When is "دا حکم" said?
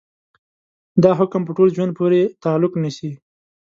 1.03-1.41